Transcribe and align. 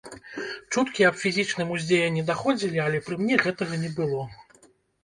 Чуткі 0.71 1.05
аб 1.09 1.19
фізічным 1.25 1.75
уздзеянні 1.75 2.27
даходзілі, 2.31 2.83
але 2.89 3.05
пры 3.07 3.15
мне 3.25 3.35
гэтага 3.49 3.73
не 3.85 3.97
было. 4.03 4.31